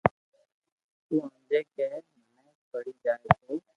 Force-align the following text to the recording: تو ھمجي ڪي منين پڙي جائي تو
تو 1.07 1.15
ھمجي 1.25 1.59
ڪي 1.75 1.85
منين 2.33 2.57
پڙي 2.71 2.91
جائي 3.03 3.25
تو 3.39 3.51